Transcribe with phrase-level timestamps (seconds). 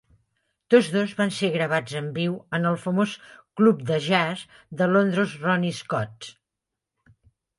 [0.73, 3.13] Tots dos van ser gravats en viu en el famós
[3.61, 4.43] club de jazz
[4.79, 6.33] de Londres Ronnie Scott's.